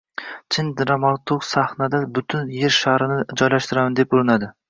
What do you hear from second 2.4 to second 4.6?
yer sharini joylashtiraman deb urinadi